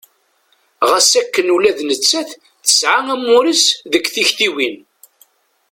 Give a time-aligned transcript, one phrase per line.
[0.89, 2.29] Ɣas akken ula d nettat
[2.63, 4.75] tesɛa amur-is deg tiktiwin.